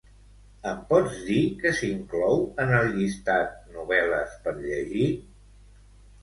Em 0.69 0.77
pots 0.93 1.17
dir 1.27 1.41
què 1.59 1.73
s'inclou 1.79 2.41
en 2.63 2.73
el 2.79 2.89
llistat 2.95 3.53
"novel·les 3.77 4.35
per 4.47 4.55
llegir"? 4.63 5.07